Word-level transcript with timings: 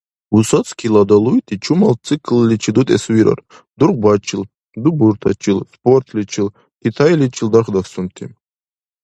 Высоцкийла 0.35 1.01
далуйти 1.11 1.55
чумал 1.63 1.93
циклличи 2.05 2.71
дутӀес 2.75 3.03
вирар: 3.13 3.39
дургъбачил, 3.79 4.41
дубуртачил, 4.81 5.59
спортличил, 5.73 6.47
Китайличил 6.81 7.47
дархдасунти. 7.53 8.25